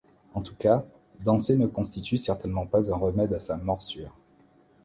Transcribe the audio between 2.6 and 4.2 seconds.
pas un remède à sa morsure.